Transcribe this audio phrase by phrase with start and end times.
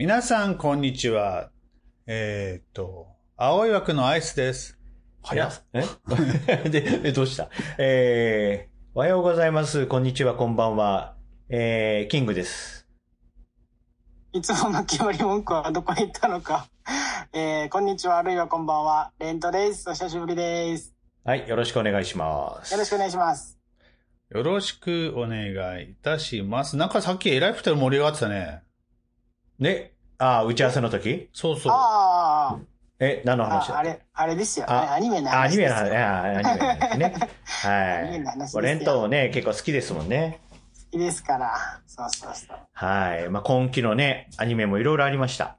[0.00, 1.50] 皆さん、こんにちは。
[2.06, 4.78] えーっと、青い枠のアイスです。
[5.22, 5.84] 早っえ？
[6.70, 7.50] で、えどうした？
[7.76, 9.86] えー、おはようございます。
[9.86, 11.16] こんにちは、こんばんは。
[11.50, 12.88] えー、キングです。
[14.32, 16.70] いつもの決まり文句はどこに行ったのか。
[17.34, 19.12] えー、こんにちは、あるいはこんばんは。
[19.18, 19.86] レントです。
[19.90, 20.94] お久しぶりです。
[21.24, 22.72] はい、よろしくお願いします。
[22.72, 23.58] よろしくお願いします。
[24.30, 26.78] よろしくお願いいたします。
[26.78, 28.62] なんかさっき偉い二人盛り上がってたね。
[29.60, 31.28] ね、あー、打ち合わせの時？
[31.32, 31.72] そうそう。
[31.74, 32.58] あ
[32.98, 35.68] え、何のあ、話ああれ、あれですよアニメのあ、アニメ。
[35.68, 37.14] の話、あアニメの話ね。
[37.64, 38.38] アニメのはい。
[38.38, 40.40] 話レントもね、結構好きですもんね。
[40.92, 41.50] 好きですから。
[41.86, 42.58] そうそうそう。
[42.72, 43.28] はい。
[43.30, 45.56] まあ、今期のね、アニメもいろいろありました。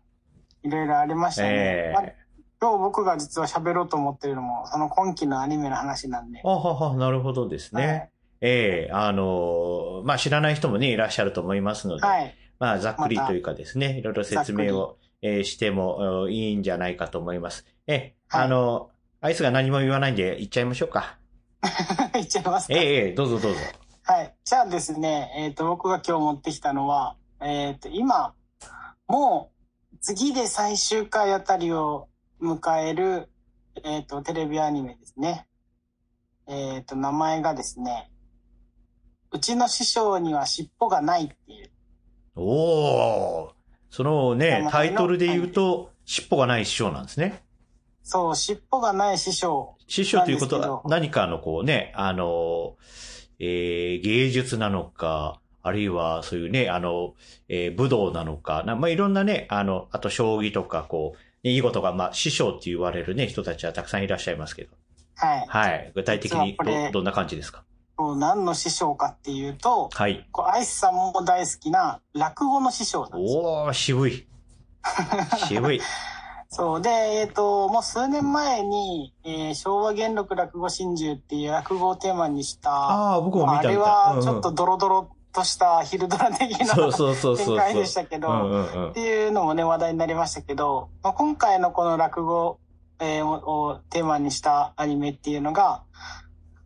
[0.63, 1.49] いろいろありましたね。
[1.51, 2.03] えまあ
[2.63, 6.47] 今日僕が実は喋ろうと思ってるのも、その今期のアニメの話なんでー。。
[6.47, 7.87] あはは、なるほどですね。
[7.87, 8.09] はい
[8.43, 12.35] ええあのーまあ、知らない人もね、いらっしゃると思いますので、はい。
[12.61, 17.65] まあ、ざっくりというかですね、いろいろ説明ざを、えーしてもえーいいんじゃないかと思います。
[17.87, 21.17] え、はいあの、アイスが何も言わないんで、言っちゃいましょうか。
[22.15, 22.73] いっちゃいますか。
[22.75, 23.59] ええええどうぞどうぞ。
[24.03, 24.35] はい。
[24.45, 28.35] じゃあですね、えっ、と、僕が今日持ってきたのは、えっ、と、今、
[29.07, 29.51] も
[29.91, 32.09] う、次で最終回あたりを
[32.39, 33.27] 迎える、
[33.83, 35.47] えっ、と、テレビアニメですね。
[36.47, 38.11] えっ、と、名前がですね、
[39.31, 41.71] うちの師匠には尻尾がないっていう。
[42.41, 43.51] おー。
[43.89, 47.43] そのねタイトルで言うと、尻尾がない師匠なんですね。
[48.03, 49.75] そう、尻尾がない師匠。
[49.87, 52.75] 師匠ということは何かのこうね、あの、
[53.39, 57.13] えー芸術なのか、あるいはそういうね、あの、
[57.49, 64.69] えー武道なのか、なまあ、いろんなね、あの、あと将棋とか、こう、囲碁とか、まあ、師匠って言われるね、人たちはたくさんいらっしゃいますけど。
[65.15, 65.45] はい。
[65.47, 65.91] はい。
[65.95, 67.63] 具体的にど、どんな感じですか？
[67.97, 70.27] 何の師匠かっていうと、はい。
[70.31, 73.41] こうアイスさんも大好きな落語の師匠なんですよ。
[73.41, 74.27] おー、渋い。
[75.47, 75.81] 渋い。
[76.53, 76.81] そう。
[76.81, 83.79] で、えっ、と、もう数年前に、えー昭和元禄落語真珠っていう落語をテーマにした、ああ、僕も見た見た。
[83.81, 86.75] はちょっとドロドロとした昼ドラ的な。
[86.75, 92.59] 展開でしたけど、っていうのもね、話題になりましたけど、まあ、今回のこの落語、
[92.99, 95.83] えーををテーマにしたアニメっていうのが、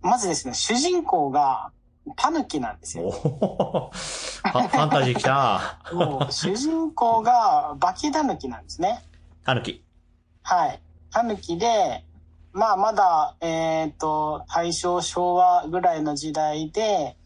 [0.06, 1.72] まずですね、主人公が
[2.16, 3.10] タヌキなんですよ。
[3.10, 5.80] ファンタジー来た。
[6.30, 9.04] 主人公がバキタヌキなんですね。
[9.44, 9.84] タヌキ。
[10.44, 10.80] はい。
[11.12, 12.04] タヌキで、
[12.54, 17.18] まあまだ、えっ、と、大正昭和ぐらいの時代で、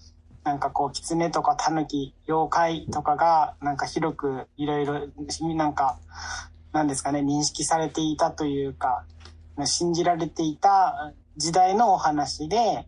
[0.46, 5.02] なんかこう、狐とかタヌキ、妖怪とかが、なんか広くいろいろ、
[5.54, 6.00] なんか、
[6.72, 9.04] なんですかね、認識されていたというか、
[9.66, 12.86] 信じられていた時代のお話で、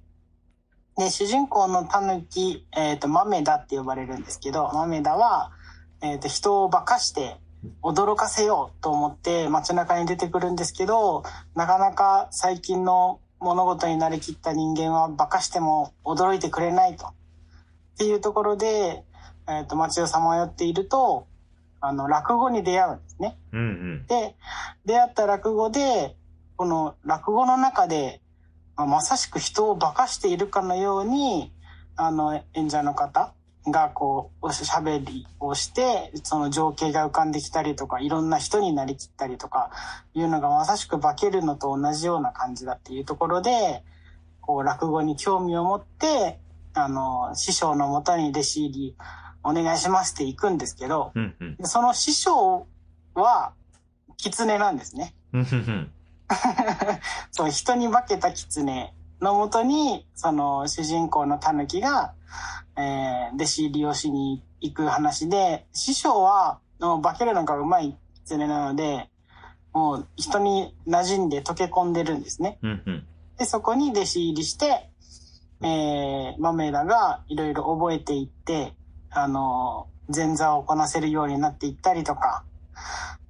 [0.97, 5.51] で、主人公のタヌキ、えっ、と、マメダって呼ばれるんですけど、マメダは、
[6.01, 7.37] えっ、と、人を化かして、
[7.81, 11.23] 驚かせようと思って街中に出てくるんですけど、
[11.55, 17.05] なかなか最近の物事になりきった人間は化かしても驚いてくれないと。
[17.07, 17.13] っ
[17.99, 19.05] ていうところで、
[19.47, 21.27] えっ、と、街をさまよっていると、
[21.79, 23.37] あの、落語に出会うんですね。
[23.53, 24.05] うんうん。
[24.07, 24.35] で、
[24.85, 26.17] 出会った落語で、
[26.57, 28.21] この落語の中で、
[28.81, 31.51] まあまさしく人を化かしているかのように、
[31.95, 33.33] あの、演者の方
[33.67, 39.69] がこう、おしゃべりをして、その情景が浮かんできたりとか、いろんな人になりきったりとか、
[40.15, 43.83] いうのがまさしく化けるのと同じような感じだっていうところで、
[44.39, 46.39] こう、落語に興味を持って、
[46.73, 48.95] あの、師匠のもとに弟子入り
[49.43, 51.55] お願いしますって行くんですけど、うんうん。
[51.57, 52.65] でその師匠
[53.13, 53.53] は、
[54.17, 55.13] 狐なんですね。
[57.31, 62.13] そう、人に化けた狐のもとに、その主人公の狸が、
[62.77, 69.09] えー弟子入りをしに行く話で、師匠は、もう化けるのがうまい狐なので、
[69.73, 72.59] もう人に馴染んで溶け込んでるんですね。
[72.61, 73.07] うんうん。
[73.37, 74.89] で、そこに弟子入りして、
[75.63, 78.73] えー、マメラがいろいろ覚えていって、
[79.09, 82.43] あの、前座をこなせるようになっていったりとか、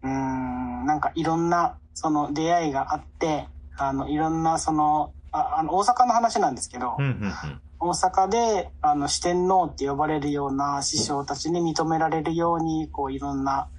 [0.02, 3.48] うーん、なんかいろんな、その出会いがあって、
[3.78, 7.62] あの、いろんなその、ああの、大阪の話なんですけど、うんうんうん。
[7.80, 13.70] 大阪で、あの、四天王って呼ばれるような師匠たちに認められるように、こう、いろんな、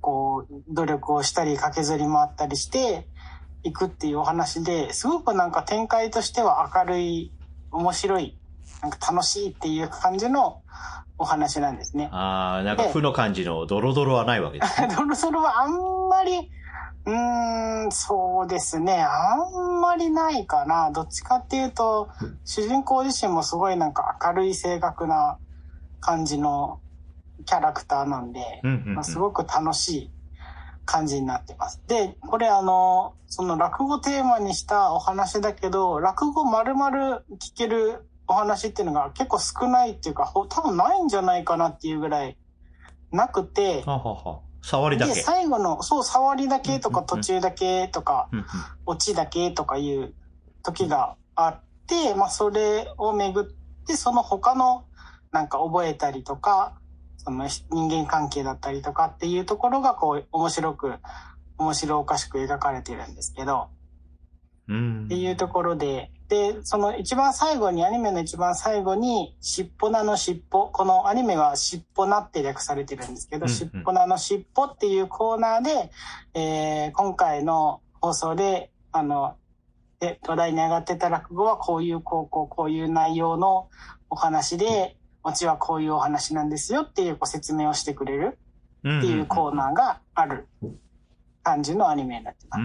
[0.00, 3.06] こう、努力をしたり、駆けずり回ったりして、
[3.64, 7.32] いくっていうお話で、すごくなんか展開としては明るい、
[7.70, 8.38] 面白い、
[8.82, 10.62] なんか楽しいっていう感じの
[11.18, 12.08] お話なんですね。
[12.12, 14.88] ああ、なんか負の感じのドロドロはないわけですね。
[14.94, 16.50] ドロドロはあんまり、
[17.04, 19.02] うーん、そうですね。
[19.02, 20.90] あんまりないかな。
[20.92, 22.08] どっちかっていうと、
[22.44, 25.38] 主人公自身もすごいなんか明るい性格な
[26.00, 26.80] 感じの
[27.44, 30.10] キャラクターなんで、うんうんうんまあ、すごく楽しい
[30.84, 31.82] 感じになってます。
[31.86, 42.36] で、これあの、その落語テーマにしたお話だけど、落語丸々聞けるお話っていうのが結構少ないっていうか、ほ多分ないんじゃないかなっていうぐらい
[43.10, 44.40] なくて、ははは。
[44.62, 45.20] 触りだで、け。
[45.20, 48.46] 最後の、そう、触りだけとか途中だけとか、うんうん。
[48.86, 50.14] オチだけとかいう
[50.62, 53.44] 時があって、まあそれをめぐっ
[53.86, 54.84] て、その他の
[55.32, 56.78] なんか覚えたりとか、
[57.18, 60.94] その人間関係だったりとかっていうところがこう面白く、
[61.58, 63.68] 面白おかしく描かれてるんですけど、
[64.68, 65.04] うん。
[65.06, 75.90] っていうところで、で、その一番最後に、アニメの一番最後に、しっぽなのしっぽ、このアニメはしっぽなって略されてるんですけど、しっぽなのしっぽっていうコーナーで、
[76.32, 79.36] えー今回の放送で、あの、
[80.00, 83.68] で、話題に上がってた落語はこういう高校、こういう内容の
[84.08, 88.38] お話で、オチはこういうお話なんですよっていうご説明をしてくれる
[88.78, 90.48] っていうコーナーがある
[91.42, 92.62] 感じのアニメになってます。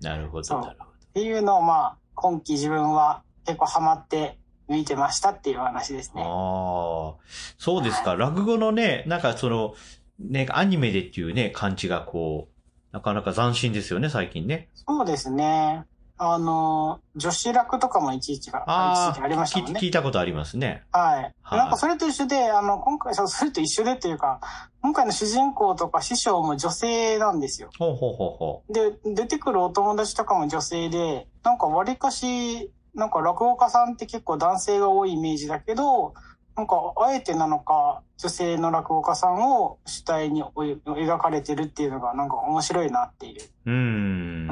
[0.00, 0.90] なるほど、なるほど。
[0.90, 6.22] っていうのをまあ、今期自分は結構ハマって見てましたっていう話ですね。
[6.24, 7.14] ああ、
[7.58, 8.16] そうですか。
[8.16, 9.74] 落語のね、なんかその、
[10.18, 12.56] ね、アニメでっていうね、感じがこう、
[12.92, 14.68] なかなか斬新ですよね、最近ね。
[14.74, 15.84] そうですね。
[16.18, 19.74] あの、女子楽とかもいちいちが、ありましたね聞い。
[19.76, 20.84] 聞いたことありますね。
[20.92, 21.32] はい。
[21.42, 24.40] はいなんかそれと一緒で、あの、今回、 それと一緒でっていうか、
[24.82, 27.70] 今回の主人公とか師匠も女性なんですよ。
[27.78, 36.14] ほうほうほうほで、出てくるお友達とかも女性で、なんか割かし、なんか落語家さんって結構男性が多いイメージだけど、
[36.56, 43.42] なんかあえてなのか、女性の落語家さんを主体に描かれてるっていうのがなんか面白いなっていう。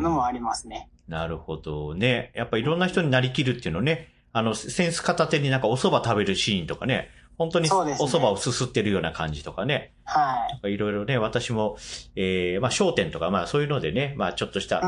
[0.03, 0.91] のもありますね。
[1.09, 2.33] なるほどね。
[2.35, 9.93] やっぱいろんな人になりきるっていうのね、あの、センス片手になんかお蕎麦食べるシーンとかね、本当にお蕎麦をすすってるような感じとかね。
[10.05, 10.73] はい。
[10.73, 11.77] いろいろね、私も、
[12.17, 14.81] えー、まあ、商店とか、まあ、そういうのでね、まあ、ちょっとした、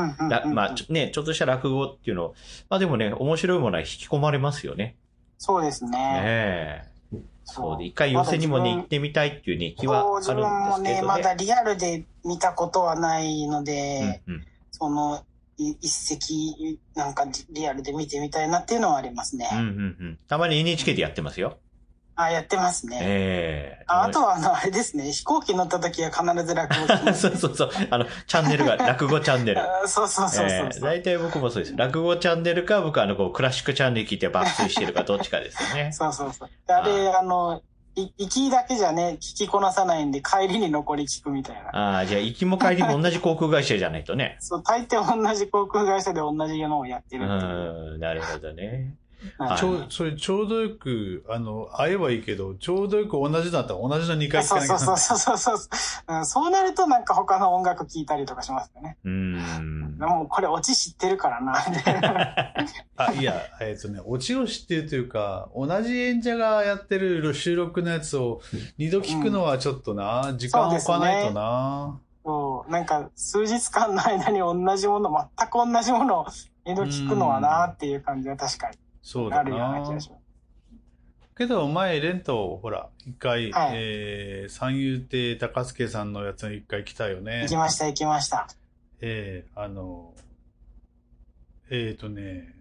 [0.52, 2.34] まあ、ね、ちょっとした落語っていうのを、
[2.70, 4.96] まあ、でもね、面白いものは引き込まれますよね。
[5.38, 5.90] そうですね。
[5.90, 6.84] ねえ。
[7.44, 11.02] そそうで、一回寄せにもね、行ってみたいっていうね、気はあ自るんですけ分もね、どね。
[11.02, 14.46] まだリアルで見たことはないので、うんうん
[14.78, 15.20] その、い
[15.58, 19.48] 一席、なんかリアルで見てみたいなっていうのはありますね。
[19.52, 19.68] うんうんう
[20.04, 20.18] ん。
[20.28, 21.58] たまに NHK でやってますよ。
[22.18, 22.98] あ、やってますね。
[23.02, 27.70] ええああとは、あの、あれですね、飛行機乗った時は必ず落語 そうそうそう。
[27.90, 29.60] あの、チャンネルが、 落語チャンネル。
[29.60, 31.76] あそうそうそうそうええ大体僕もそうです。
[31.76, 35.92] 落語チャンネルか、僕はあの、こう、クラシックチャンネル聞いて爆睡してるか、どっちかですよね。
[35.92, 36.50] そうそうそう。
[36.68, 37.62] あれ、あの、
[37.96, 41.70] い行きだけじゃね、聞きこなさないんで、帰りに残り聞くみたいな。
[41.70, 44.36] ああ、じゃあ、行きも帰りも同じ航空会社じゃないとね。
[44.40, 47.96] そう、大抵同じ航空会社で同じのをやってうるっていう。
[47.96, 48.94] ん、なるほどね。
[49.38, 54.78] はいちょう、それちょうどよく、あの、会えばいいけど、ちょうどよく同じだったら同じの2回聞そうかなきゃ。
[54.78, 55.68] そうそうそうそうそ
[56.08, 56.26] う、うん。
[56.26, 58.96] そうなるとなんか他の音楽聴いたりとかしますよね。
[59.04, 59.96] うーん。
[59.98, 61.54] もうこれオチ知ってるからな。
[62.96, 68.40] あ、いや、えっ、とね、オチを知ってるというか、同じ演者がやってる収録のやつを
[68.78, 72.00] 二度聞くのはちょっとな、時間を置かないとな。
[72.24, 76.26] そう、なんか数日間の間に同じもの、全く同じものを
[76.66, 78.76] 二度聞くのはなっていう感じは確かに
[79.06, 80.00] そうだあるような気なが。
[80.00, 80.22] します。
[81.36, 87.56] けど、前、レント、ほら、一回、はいえー、三遊亭高助さんのやつに一回来たよね行き。
[87.56, 88.48] ました、行きました。
[89.00, 90.12] えー、あの、
[91.70, 92.52] えっ、とね、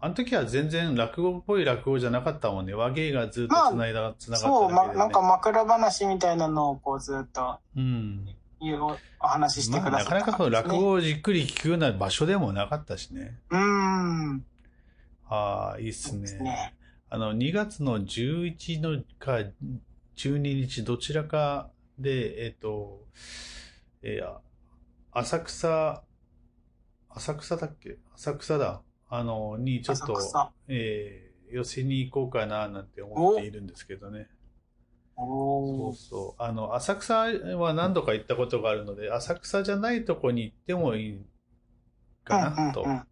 [0.00, 2.74] あの時は全然落語っぽい落語じゃなかったもんね。
[2.74, 4.98] 和芸がずっと繋いだ、繋がそう、ま、っただけで、ね。
[4.98, 8.28] なんか枕話みたいなのをこうずっとうん。
[8.60, 13.38] いうおお話ししてまあ、くださったなかなかその落語をじっくり聞くような場所でもなかったしね。
[13.50, 14.44] うーん。
[15.30, 16.44] ああ、いいっすそうですね。
[16.44, 16.74] ね。
[17.08, 19.38] あの、2月の11のか
[20.16, 23.06] 12日どちらかで、えっ、と、
[24.02, 24.40] えー
[25.12, 26.04] 浅草、
[27.10, 27.98] 浅草だっけ？
[28.14, 28.82] 浅草だ。
[29.08, 30.40] あの、にちょっと。
[30.68, 34.28] えー寄せに行こうかななんて思っているんですけどね。
[35.64, 36.42] そうそう。
[36.42, 37.14] あの、浅草
[37.58, 41.20] は何度か行ったことがあるので、浅草じゃないとこに行ってもいい
[42.24, 42.90] かなとうん。
[42.90, 43.09] うんうん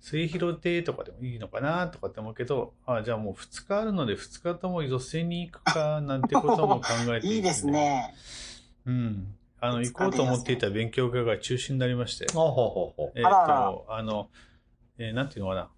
[0.00, 7.66] 末広亭とかでもいいのかなとかって思うけど、あじゃあもう2日あるので2日とも寄せに行くかなんてことも考えていいです。
[7.66, 8.14] ね。
[8.86, 9.34] うん。
[9.60, 12.32] あの、行こうと思っていた勉強会が中止になりまして。
[12.32, 13.12] ほうほうほうほう。
[13.14, 14.30] えっ、と、あの、
[14.98, 15.70] えーなんていうのかな。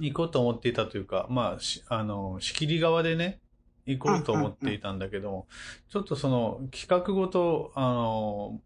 [0.00, 3.40] 行こうと思っていたというか、まあ、しあの、仕切り側でね、
[3.86, 5.46] 行こうと思っていたんだけども、
[5.88, 8.60] ちょっとその企画ごと、あの、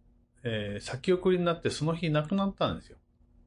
[0.45, 2.99] えー先送りになってその日なくなったんですよ。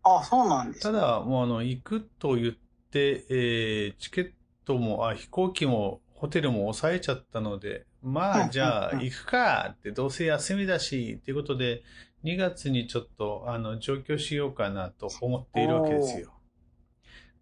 [0.04, 0.94] あ、そうなんですね。
[0.94, 2.54] ただ、もうあの、行くと言っ
[2.92, 4.32] て、えーチケッ
[4.66, 11.84] トも、あ、飛行機もホテルも抑えちゃったので、まあ、じゃあ、行くかって、どうせ休みだし、っていうことで、
[12.24, 16.34] 2月にちょっと、あの、上京しようかなと思っているわけですよ。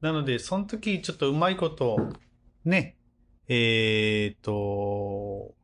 [0.01, 1.97] なので、その時、ちょっとうまいこと、
[2.65, 2.97] ね、
[3.47, 5.55] えっ、と、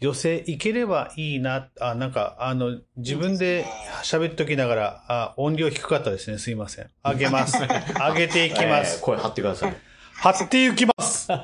[0.00, 3.64] 寄せ行ければいいな、あ、なんか、あの、自分で
[4.04, 6.38] 喋っときながら、あ、音量低かったですね。
[6.38, 6.90] すいません。
[7.04, 7.58] 上げます。
[7.98, 8.98] 上げていきます。
[8.98, 9.76] えー声張ってください。
[10.14, 11.26] 張っていきます。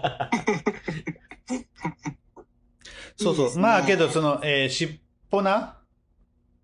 [3.16, 3.48] そうそう。
[3.48, 4.88] いいねまあ、けど、その、えー、しっ
[5.30, 5.78] ぽな？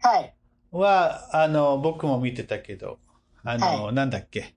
[0.00, 0.34] はい。
[0.70, 2.98] は、あの、僕も見てたけど、
[3.44, 4.54] あの、はなんだっけ？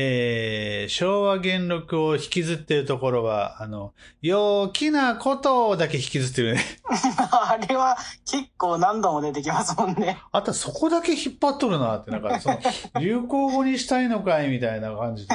[0.00, 6.62] えー、昭和元禄を引きずってるところは、あの、陽気なことだけ引きずってるね。
[7.18, 10.22] あれは結構何度も出てきますもんね。
[10.30, 12.60] あとそこだけ引っ張っとるなって、なんかその、
[13.00, 15.34] 流行語にしたいのかいみたいな感じで。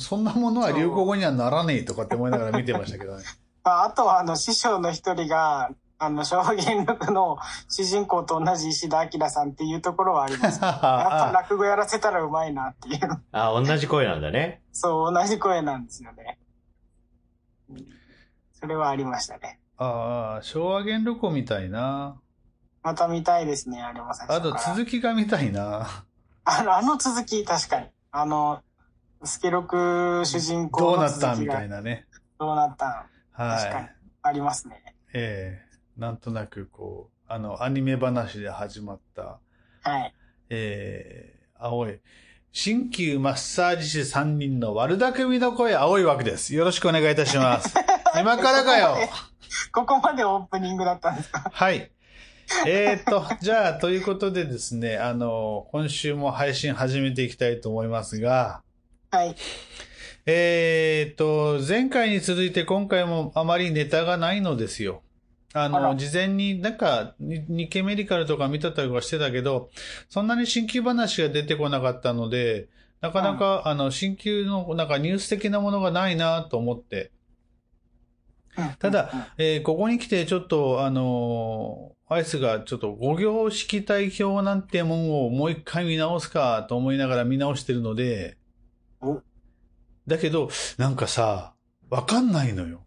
[0.00, 3.22] そんなものは流行語にはならねえとかって思いながら見てましたけどね。
[3.62, 5.70] ああとはあの師匠の一人が、
[6.02, 7.36] あの、昭和元禄の
[7.68, 10.58] 主人公と同じ石田明さんっていうところはあります。
[10.64, 13.22] やっぱあ落語やらせたらうまいなっていう。
[13.32, 14.62] あ、同じ声なんだね。
[14.72, 16.38] そう、同じ声なんですよね。
[18.54, 19.60] それはありましたね。
[19.76, 22.18] ああ、昭和元禄を見たいな。
[22.82, 24.76] また見たいですね、あれも最あと初から。
[24.76, 25.86] 続きが見たいな。
[26.44, 27.88] あの、あの続き、確かに。
[28.10, 28.62] あの、
[29.22, 32.06] スケロク主人公どうのなったみたいなね。
[32.38, 33.04] どうなったん
[33.36, 33.96] 確かにはい。
[34.22, 34.82] ありますね。
[35.12, 35.69] ええ
[36.00, 39.38] なんとなくこう、あの、アニメ話で始まった、
[39.82, 40.14] はい。
[40.48, 42.00] ええ青い。
[42.52, 46.54] 新旧マッサージ師3人の悪巧みの声、青い枠です。
[46.54, 47.74] よろしくお願いいたします。
[48.18, 48.96] 今からかよ。
[49.72, 51.50] ここまでオープニングだったんですか？
[51.52, 51.90] はい。
[52.66, 58.62] えー、と、じゃあ、ということでですね、あの、今週も配信始めていきたいと思いますが、
[59.10, 59.36] はい。
[60.24, 65.02] えー、と、前回に続いて今回もあまりネタがないのですよ。
[65.52, 65.96] ああの、ら。
[65.96, 69.70] 事前になんか、に日経メディカルとか見てたりとかしてたけど、
[70.08, 72.68] そんなに新旧話が出てこなかったので、
[73.00, 77.10] なかなか、あの、新旧のなんかニュース的なものがないなと思って、
[78.78, 88.36] ただ、えーここに来てちょっと、あのーアイスがちょっと五行式体表なんてもんをもう一回見直すかと思いながら見直してるので
[89.00, 89.22] お、
[90.08, 91.54] だけど、なんかさ、
[91.88, 92.84] わかんないのよ。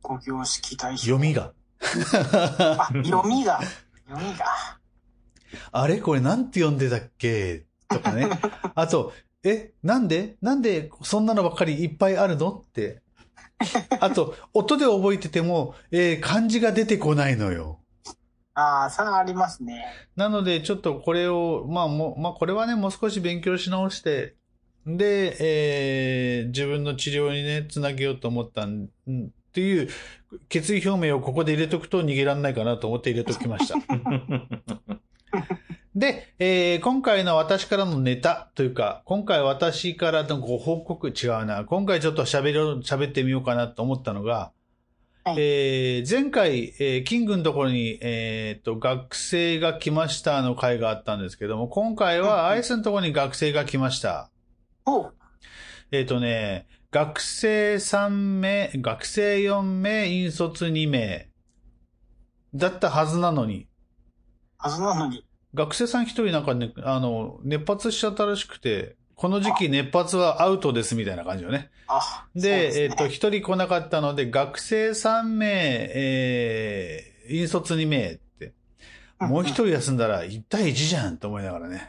[0.00, 1.02] 五行式代表。
[1.02, 1.52] 読みが。
[1.80, 3.60] あ、読みが。
[4.08, 4.44] 読みが。
[5.72, 5.98] あれ？
[5.98, 7.64] これなんて読んでたっけ？
[7.88, 8.28] とかね。
[8.74, 10.36] あと、え、なんで？
[10.42, 12.50] なんでそんなのばっかりいっぱいあるの？
[12.52, 13.02] って。
[14.00, 17.80] あと、音で覚えてても、えー漢字が出てこないのよ。
[18.54, 19.84] ああ、さあありますね。
[20.16, 24.34] なので、ちょっとこれを、まあもう、まあこれはね、もう少し勉強し直して、
[24.86, 28.88] で、えー自分の治療にね、つなげようと思ったん
[29.50, 29.88] っていう
[30.48, 33.74] 決意表明をここで入れとくと逃げられないかなと思って入れときました。
[35.94, 41.64] で、えー今回の私からのネタというか、今回私からのご報告違うな。
[41.64, 44.52] 今回ちょっと喋ろう、喋ってみようかなと思ったのが、
[45.24, 54.30] はいえー前回、えーキングのところに、えーっと、学生が来ましたの回があったんですけども、今回はアイスのところに学生が来ました。
[54.86, 55.14] おう
[55.90, 58.08] えーっとね、学生3
[58.40, 61.28] 名、学生4名、引率2名、
[62.52, 63.68] だったはずなのに、
[64.58, 65.24] はずなのに。
[65.54, 71.70] 学生さん一人なんかね、あの、熱発しちゃったらしくて、この時期熱発はアウトですみたいな感じよね。
[71.86, 75.46] あ、で、そうすねえっと、一人来なかったので、学生3名、
[75.94, 78.18] えー、引率2名
[79.20, 81.88] もう一人休んだら1対1じゃんと思いながらね。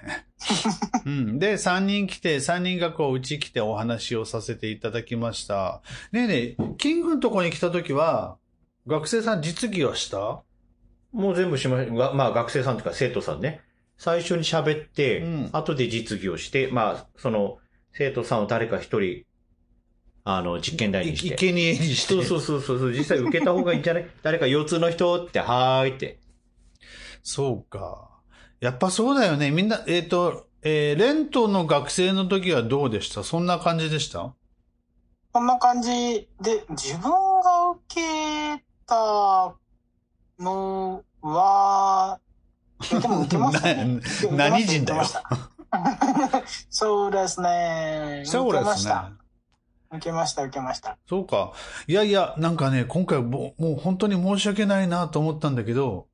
[1.05, 1.39] うん。
[1.39, 5.81] で、3人来て、3人がこう、うち来てお話をさせていただきました。
[6.11, 8.38] ねえねえ、キングのとこに来た時は、
[8.88, 10.41] 学生さん実技はした？
[11.13, 13.61] もう全部しま、がまあ学生さんとか生徒さんね。
[13.97, 17.59] 最初に喋って、うん後で実技をして、まあ、その、
[17.93, 19.23] 生徒さんを誰か一人、
[20.23, 21.35] あの、実験台にして。
[21.38, 22.13] 生贄にして。
[22.13, 24.07] そうそうそうそう、実際受けた方がいいんじゃない？
[24.23, 26.17] 誰か腰痛の人って、はーいって。
[27.23, 28.09] そうか。
[28.59, 29.51] やっぱそうだよね。
[29.51, 33.23] みんな、えっ、と、えーレントの学生の時はどうでした？
[33.23, 34.33] そんな感じでした？
[35.33, 37.09] こんな感じで、自分
[37.41, 39.55] が受けた
[40.39, 42.19] のは、
[42.93, 43.97] えでも受けましたね。
[44.01, 45.03] 受けました何人だよ？
[46.69, 48.23] そうですね。
[48.25, 49.11] そうで受けますしねた。。
[49.93, 50.97] 受けました、受けました。
[51.07, 51.53] そうか。
[51.87, 56.07] いやいや、なんかね、今回もうもう本当に申し訳ないなと思ったんだけど、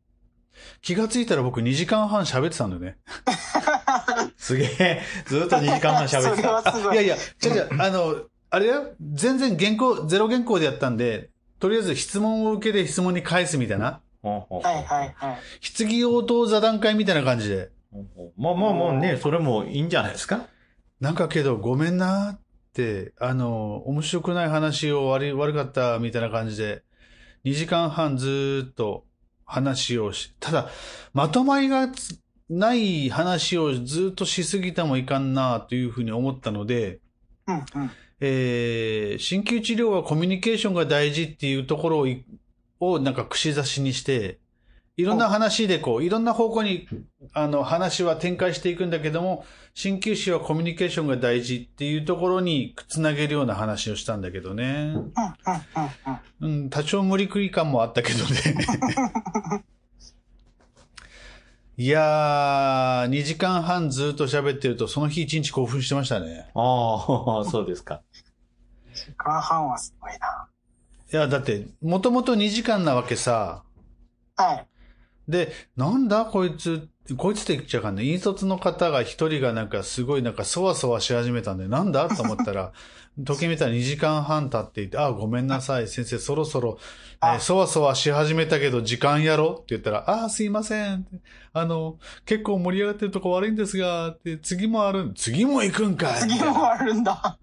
[0.82, 2.98] 気がついたら僕2時間半喋ってたんだよね。
[4.38, 5.02] すげえ。
[5.26, 6.52] ずっと2時間半喋ってそれた。
[6.54, 6.94] はすごい。
[6.94, 7.16] いやいや、
[7.80, 8.16] あの、
[8.50, 15.38] あれだよ、全然原稿、ゼロ原稿でやったんで、とりあえず質問を受けて質問に返すみたいな、はいはいはい。
[15.62, 17.70] 質疑応答座談会みたいな感じで。
[18.38, 20.48] まあまあまあね、それもいいんじゃないですか？
[21.00, 22.42] なんかけど、ごめんなっ
[22.74, 26.84] て、あの、面白くない話を悪い、悪かったみたいな感じで、
[27.46, 29.06] 2時間半ずーっと
[29.48, 30.70] 話をし、ただ、
[31.14, 37.00] まとまりがつない話をずーっとしすぎてもいかんなというふうに思ったので、
[37.48, 37.92] うんうん。
[38.20, 42.26] えー、鍼灸治療はコミュニケーションが大事っていうところをい、
[42.80, 44.40] をなんか串刺しにして、
[44.98, 46.88] いろんな話でこう、いろんな方向に、
[47.38, 54.94] あの、話は展開していくんだけども、鍼灸師はコミュニケーションが大事っていうところにつなげるような話をしたんだけどね。
[54.96, 56.62] うんうんうんうん。
[56.62, 58.26] うん、多少無理くり感もあったけどね。
[61.80, 66.50] いやー、2時間半ずっと喋ってると、その日一日興奮してましたね。
[66.56, 68.02] ああ、 そうですか。
[68.96, 70.48] 時間半はすごいな。
[71.14, 73.62] いや、だって、もともと2時間なわけさ。
[74.36, 74.68] はい。
[75.28, 78.04] で、なんだこいつ、こいつって言っちゃうかんね。
[78.04, 82.74] 引率の方が一人がなんかすごいなんかそわそわし始めたんで、なんだと思ったら、
[83.20, 91.08] 時計見たら2時間半経っていて、あ、ごめんなさい、先生、そろそろ、えーあそわそわし始めたけど時間やろって言ったら、あ、すいません。
[91.52, 97.40] あの、結構盛り上がってるとこ悪いんですが、って次もある、次も行くんかい次もあるんだ。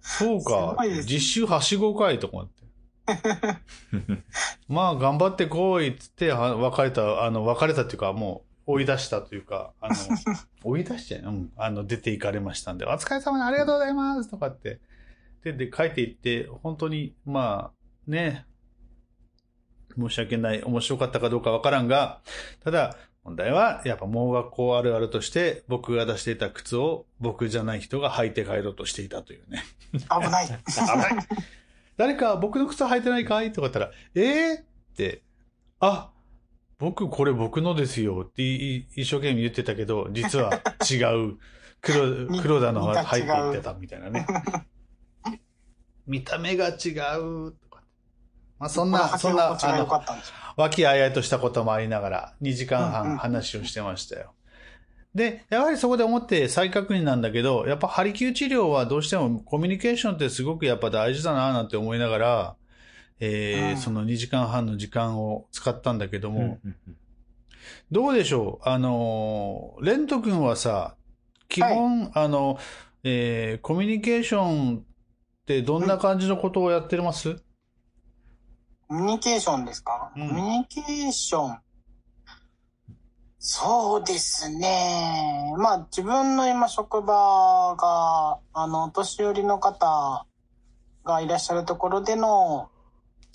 [0.00, 2.66] そうか実習はしごかいとかって。
[4.68, 9.94] まあ、頑張ってこいっつって、は別れた、あの、別れたっていうか、もう、追い出したというか、あの、
[10.64, 14.80] 追い出して、うん、あの、出て行かれましたんで、お疲れ様にありがとうございますとかって。
[15.44, 18.46] で、で、帰っていって、本当に、まあ、ね、
[19.96, 22.20] 申し訳ない、面白かったかどうかわからんが、
[22.62, 29.64] ただ、問題は、やっぱ盲学校あるあるとして、僕が出していた靴を僕じゃない人が履いて帰ろうとしていたというね。
[29.92, 30.46] 危ない。
[30.66, 31.16] 危ない。
[31.96, 34.64] 誰か僕の靴履いてないかいとか言ったら、えー、っ
[34.96, 35.22] て、
[35.80, 36.10] あ、
[36.78, 40.60] 僕これ僕のですよってい一生懸命言ってたけど、実は
[40.90, 40.96] 違
[41.30, 41.38] う
[41.80, 44.26] 黒に黒田の似た履いていってたみたいなね。
[46.06, 47.82] 見た目が違うとか。
[48.58, 49.88] まあそんな、そんな、あの、
[50.56, 54.34] 和気あいあいとしたこともありながら、2時間半話をしてましたよ。
[55.14, 62.56] で、やはりそこで思って再確認なんだけど、やっぱハリキュー治療はどうしてもコミュニケーションってすごくやっぱ大事だななんて思いながら、
[63.20, 63.76] えーうん。
[63.76, 66.96] その2時間半の時間を使ったんだけども、うんうんうん。
[67.90, 68.68] どうでしょう？
[68.68, 70.96] あのー、レント君はさ、
[71.48, 72.58] 基本、あの、
[73.04, 74.82] えーコミュニケーションっ
[75.46, 77.42] てどんな感じのことをやってます、
[78.88, 80.28] コミュニケーションですか、うん。
[80.28, 81.58] コミュニケーション。
[83.38, 85.54] そうですね。
[85.56, 90.26] まあ自分の今職場が、あの、お年寄りの方
[91.04, 92.70] がいらっしゃるところでの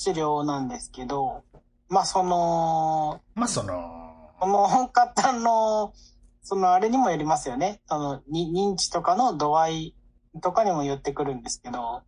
[0.01, 1.43] 治療なんですけど、
[1.89, 5.93] まあその、まあ、その、この方の、
[6.41, 7.81] そのあれにもよりますよね。
[7.85, 9.95] その、に認知とかの度合い
[10.41, 12.01] とかにもよってくるんですけど、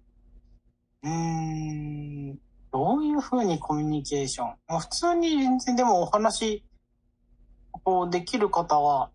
[1.03, 2.39] うーん、
[2.71, 4.47] どういうふうにコミュニケーション？
[4.67, 6.63] まあ普通に全然でもお話、
[7.83, 9.11] こうできる方は、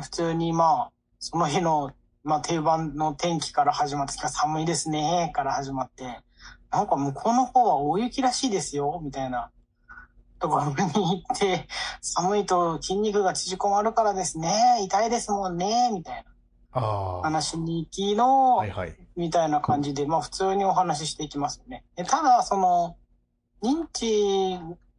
[0.00, 1.90] 普通にまあ、その日の、
[2.22, 6.20] まあ定番の天気から始まって、寒いですね、から始まって、
[6.72, 9.50] なんか向こうの方は大雪らしいですよ、みたいな。
[10.38, 11.68] ところに行って、
[12.00, 14.80] 寒いと筋肉が縮こまるからですね。
[14.82, 15.90] 痛いですもんね。
[15.92, 16.24] みたい
[16.72, 18.96] あなあ、話に行きの、はいはい。
[19.14, 21.84] みたいな感じで、まあ普通にお話ししていきますよね。
[21.94, 22.96] でただ、その、
[23.62, 24.58] 認知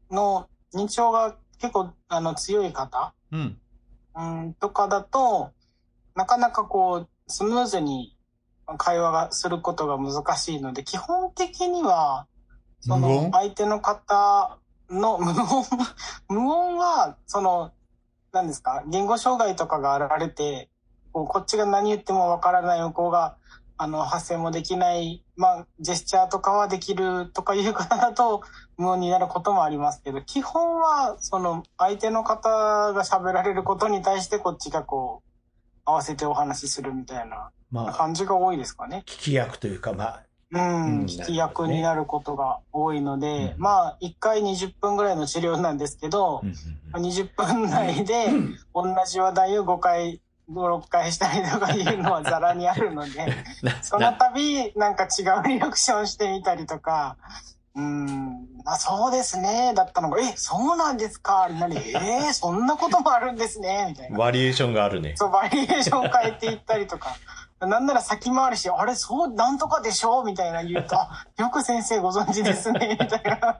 [0.10, 3.58] の、認知症が結構あの強い方、うん。
[4.16, 5.52] うん、とかだと、
[6.16, 8.16] なかなかこう、スムーズに
[8.78, 12.28] 会話がすることが難しいので、基本的には、
[12.80, 14.58] その相手の方
[14.89, 15.65] の無音、
[16.30, 17.71] 無音は、その、
[18.32, 20.69] 何ですか、言語障害とかが現れて、
[21.12, 23.38] こうこっちが何言ってもわからない向こうが、
[23.78, 28.41] あの、発声もできない、まあ、ジェスチャーとかはできるとかいう方だと、
[28.78, 35.33] 無音になることもありますけど、基本は、その、相手の方が喋られることに対して、こっちがこう、
[35.86, 39.04] 合わせてお話しするみたいなまあ、感じが多いですかね。
[39.08, 41.06] 聞き役というか、まあ、うん、うん。
[41.06, 43.62] 聞き役になることが多いので、うん。
[43.62, 46.56] まあ、1回20分ぐらいの治療なんですけど、うんうん
[46.91, 48.28] まあ20分内で
[48.76, 53.26] 同じ話題を5回、5、6回したりとかいうのはザラにあるので、
[53.63, 57.17] なその度なんか違うリアクションしてみたりとか、
[57.76, 61.50] うん、あそうですね、だったのが、え、そうなんですか？
[61.50, 64.18] なに、えー、そんなこともあるんですね、みたいな。
[64.18, 65.14] バリエーションがあるね。
[65.18, 67.16] そう、バリエーション変えていったりとか。
[67.66, 70.24] なんなら先回りして、あれ、そう、なんとかでしょ？
[70.24, 73.58] みたいな言うと、あよく先生ご存知ですね、 みたいな、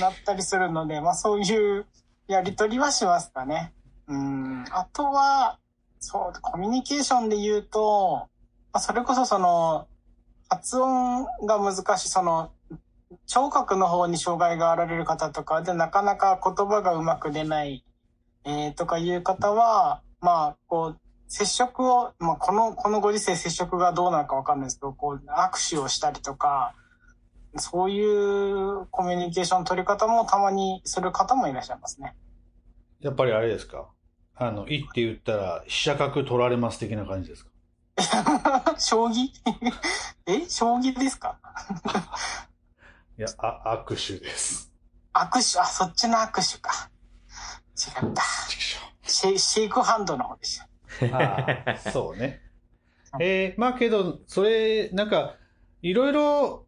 [0.00, 1.86] なったりするので、まあそういう
[2.28, 3.74] やりとりはしますかね。
[4.08, 4.64] うん。
[4.70, 5.58] あとは、
[5.98, 8.28] そう、コミュニケーションで言うと、
[8.72, 9.88] まあ、それこそその、
[10.48, 12.50] 発音が難しい、その、
[13.26, 17.84] 聴覚の方に障害があられる方とかで、なかなか言葉がうまく出ない、
[18.44, 26.74] えー、とかいう方は、まあ、こう、接触を、まあ、この、このご時世接触がどうなのかわかんないですけど、こう、握手をしたりとか、
[27.58, 32.14] そういうコミュニケーション取り方もたまにする方もいらっしゃいますね。
[33.00, 33.86] やっぱりあれですか？
[34.36, 37.50] あの、いって言ったら、飛車角取られます的な感じですか？
[38.78, 39.28] 将棋？
[40.26, 40.46] え？
[40.48, 41.38] 将棋ですか？
[43.18, 44.70] いや、あ、握手です。
[45.14, 46.90] 握手、あ、そっちの握手か。
[47.76, 48.22] 違った。
[49.06, 50.68] シェシェイクハンドの方でした。
[51.06, 52.42] うああ、 そうね。
[53.20, 55.36] えー、まあけど、それ、なんか、
[55.82, 56.66] いろいろ、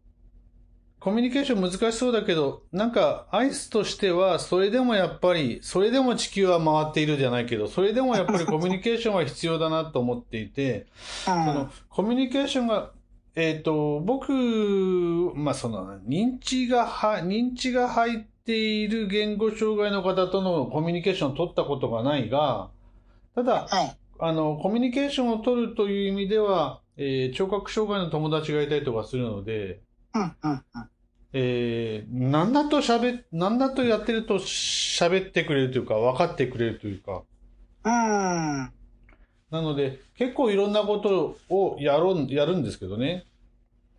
[1.00, 10.86] コミュニケーション難しそうだけど、なんか、アイスとしては、それでもやっぱり、それでも地球は回っているじゃないけど、それでもやっぱりコミュニケーションは必要だなと思っていて、
[11.28, 11.44] うん。
[11.44, 12.90] その、コミュニケーションが、
[13.40, 14.32] えっ、と、僕、
[15.36, 22.70] まあ、その、認知がは、認知が入っている言語障害の方とのコミュニケーションを取ったことがないが、
[23.36, 23.96] ただ、はい。
[24.18, 29.82] あの、コミュニケーションを取るという意味では、えー聴覚障害の友達がいたりとかするので、
[30.14, 30.62] うん、うん、うん。
[31.32, 37.22] えー、なんだと喋っ、なんだとやってると喋ってくれるというか、分かってくれるというか、
[37.84, 38.72] うん。
[39.50, 43.24] なので、結構いろんなことをやろう、やるんですけどね。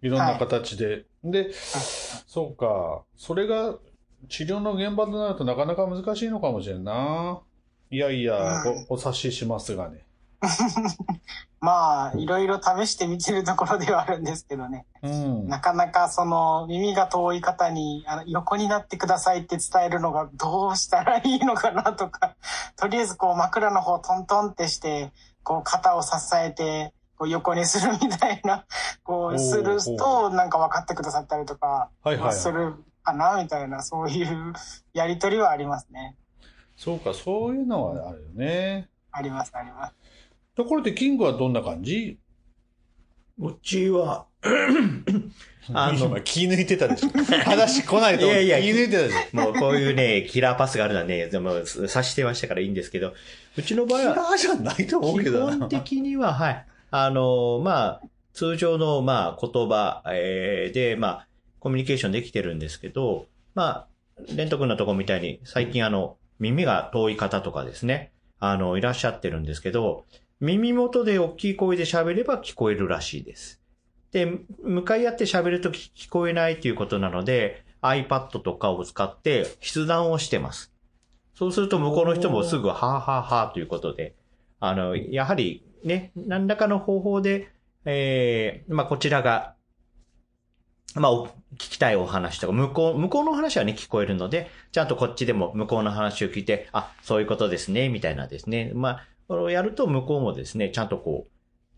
[0.02, 1.06] いろんな形で。
[1.24, 3.04] で、そうか。
[3.18, 3.78] それが
[4.28, 7.42] 治療の現場となるとなかなか難しいのかもしれんな。
[7.92, 10.06] いやいや、うんお、お察ししますがね。
[11.62, 14.86] まあ、いろいろ試してみてるところではあるんですけどね。
[15.02, 15.48] うん。
[15.50, 22.36] なかなかその耳が遠い方にあの横になってくださいって伝えるのがどうしたらいいのかなとか、
[22.78, 25.12] とりあえずこう枕の方トントンってして、
[25.50, 28.68] こう肩を支えて、こう横にするみたいな、
[29.02, 32.58] こうするとなんか分かってくださったりとか、はいはい、すはい。
[32.58, 34.54] るかなみたいな、そういう
[34.94, 36.16] やりとりはありますね。
[36.78, 38.92] そうか、そういうのはあるよね。
[39.12, 39.96] あります、あります。
[40.54, 42.20] ところで、キングはどんな感じ？
[43.40, 44.28] うちは、
[45.71, 47.10] あの今気抜いてたでしょ。
[47.45, 49.38] 話来ないと思っていやいや気抜いてたでしょ。
[49.38, 53.13] もうこういうね、キラーパスがあるのはね、でも察してましたからいいんですけど、
[53.58, 55.58] うちの場合は、キラーじゃないと思うけ基どな。
[55.58, 56.65] 本的には、はい。
[56.91, 61.28] あの、まあ、通常の、まあ、言葉、えーで、まあ、
[61.60, 63.88] コミュニケーションできてるんですけど、まあ、
[64.36, 70.06] レント君のとこみたいに、最近あの、耳が遠い方とかですね、あの、いらっしゃってるんですけど、
[70.39, 73.59] 耳元で大きい声で喋れば聞こえるらしいです。
[74.12, 80.74] で、向かい合って喋るとき聞こえないということなので、iPad とかを使って筆談をしてます。
[81.36, 84.15] そうすると向こうの人もすぐ、はぁはぁはぁということで、
[84.60, 87.50] あの、やはりね、何らかの方法で、
[87.86, 89.56] えー、まあ、こちらが、
[90.95, 98.72] まあ、お聞きたいお話とか、向こう、向こうの話はね、聞こえるので、ちゃんとこっちでも向こうの話を聞いて、あ、そういうことですね、みたいなですね。
[98.74, 101.32] まあ、これをやると向こうもですね、ちゃんとこう、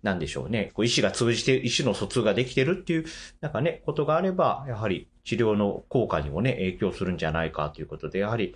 [0.03, 3.05] なんでしょうね、こう意思が通じて、意思の疎通ができてるっていう、
[3.39, 8.55] なんかね、ことがあれば、やはり治療の効果にもね、影響するんじゃないかということで、やはり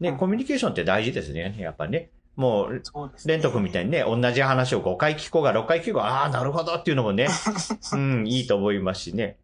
[0.00, 2.10] ね、コミュニケーションって大事ですね、やっぱね。
[2.36, 2.82] もう、
[3.26, 7.28] レント君みたいにね、同じ話を5回聞こうが6回聞こうが、ああ、なるほどっていうのもね、
[7.92, 9.38] うん、いいと思いますしね。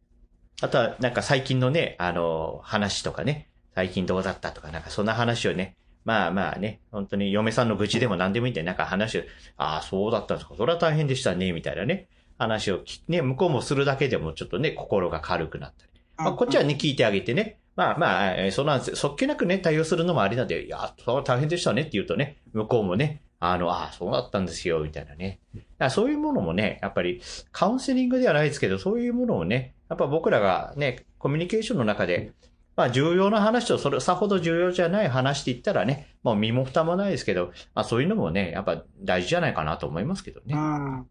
[0.61, 9.23] あとは、なんか最近のね、あの、話とかね、最近どうだったとか、なんかそんな話をね、まあまあね、本当に嫁さんの愚痴でも何でもいいんで、なんか話を、
[9.57, 12.09] ああ、そうだったんですか、それは大変でしたね、みたいなね、
[12.39, 16.01] 話を聞ね、向こうもするだけでもちょっとね、心が軽くなったり。
[16.17, 17.59] まあ、こっちはね、聞いてあげてね。
[17.77, 25.39] まあまあ、えーそんなんですそっけなくね、対応するのもありなんで、いや、それは大変でしたねって言うとね、向こうもね、あの、ああ、そうだったんですよ、みたいなね。
[25.55, 27.21] だからそういうものもね、やっぱり、
[27.53, 32.33] カウンセリングではないですけど、そういうものをね、やっぱ僕らがね、コミュニケーションの中で、
[32.79, 40.55] まあ重要な話と、それ、さほど重要じゃない話って言ったらね、もう身も蓋もないですけど、まあそういうのもね、やっぱ大事じゃないかなと思いますけどね。
[40.55, 41.07] うん。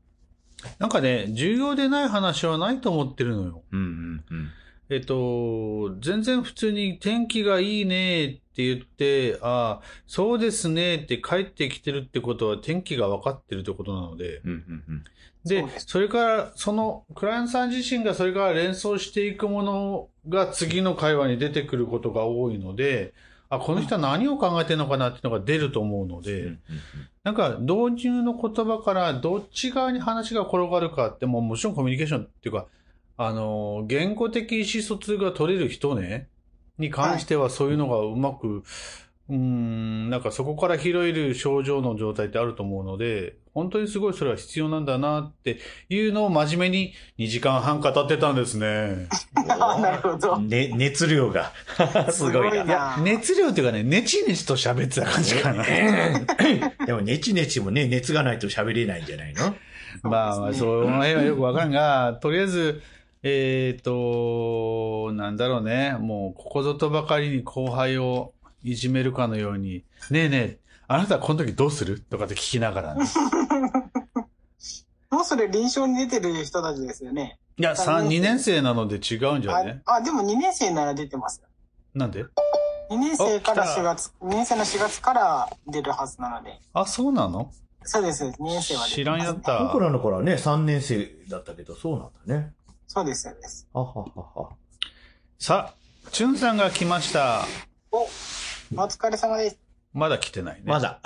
[0.79, 3.63] なんかね、重要でない話はないと思ってるのよ。
[3.69, 4.49] うんうんうん。
[4.89, 15.03] えっと、全然普通に天気がいいねって言って、ああ、そうですねって帰ってきてるってことは天気が分かってるってことなので、うんうんうん。
[15.43, 23.13] でそれから、その、クライアントさん自身がそれから連想していくものが次の会話に出てくることが多いので、
[23.49, 26.57] あ、この人は何を考えてるのかなっていうのが出ると思うので、
[27.23, 32.67] なんか導入の言葉からどっち側に話が転がるかって、もうもちろんコミュニケーションっていうか、
[33.17, 36.27] あの、言語的意思疎通が取れる人ね、
[36.77, 38.63] に関してはそういうのがうまく、
[39.29, 45.59] うーん、なんかそこから拾える症状の状態ってあると思うので、本当にすごいそれは必要なんだなって
[45.89, 49.09] いうのを真面目に2時間半語ってたんですね。
[49.49, 50.39] あなるほど。
[50.39, 51.51] ね、熱量が
[52.11, 52.63] すごいな。
[52.63, 55.63] いや、熱量っていうかね、ネチネチと喋ってた感じかな。
[56.85, 59.55] でも、ネチネチもね、熱がないと喋れないんじゃないの？
[60.03, 62.81] まあまあ、その辺はよくわからんが、とりあえず、
[63.23, 68.33] えっ、と、なんだろうね、もう、ここぞとばかりに後輩を
[68.63, 70.57] いじめるかのように、ねえねえ、
[70.87, 71.99] あなたこの時どうする？
[71.99, 73.05] とかって聞きながらね。
[75.09, 77.39] もうそれ臨床に出てる人たちですよね。
[77.57, 79.81] いや、三2年生なので違うんじゃね？
[79.85, 81.47] あ、あでも2年生なら出てますよ。
[81.93, 82.25] なんで
[82.89, 86.59] ？2年生からお来た4月、2年生の4月から出るはずなので。
[86.73, 87.51] あ、そうなの？
[87.83, 89.63] そうです、2年生は出知らんやった。
[89.63, 92.53] 僕らの頃はね、3年生だったけど、そうなんだね。
[92.85, 93.67] そうです、そうです。
[93.71, 94.49] はははは。
[95.39, 97.45] さあ、チュンさんが来ました。
[97.91, 98.07] お、お
[98.87, 99.59] 疲れ様です。
[99.93, 100.63] まだ来てないね。
[100.65, 100.79] ま。
[100.79, 100.99] だ。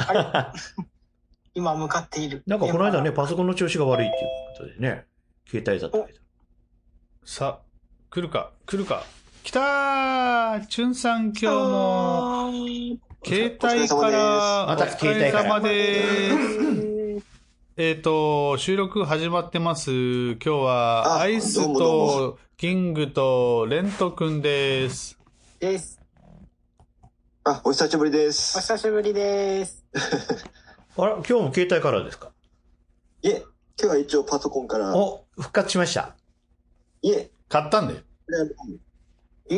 [1.54, 2.44] 今向かっている。
[2.48, 5.06] なんかこの間ね、パソコンの調子が悪いっていうことでね、
[5.48, 6.20] 携帯だったけど。
[7.26, 7.66] さあ、
[8.10, 9.04] 来るか、来るか？
[9.44, 12.52] 来たーチュンさん今日も、
[13.26, 16.04] 携帯から、お疲れ様で
[17.20, 17.26] す。
[17.76, 20.34] えっ、と、収録始まってます。
[20.34, 25.18] 今日は、あアイスと、キングと、レントくんです。
[25.60, 26.00] です。
[27.44, 28.60] あ、お久しぶりでおす。
[28.60, 29.84] 久しぶりです。
[30.97, 32.32] あら、今日も携帯からですか？
[33.21, 33.43] いえ、
[33.80, 36.15] 今日は一応パソコンから、お、復活しました。
[37.01, 37.99] いえ、買ったんだよ。
[38.25, 38.43] これあ